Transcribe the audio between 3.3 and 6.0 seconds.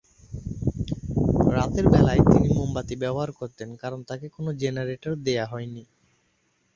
করতেন কারণ তাকে কোনো জেনারেটর দেয়া হয়নি।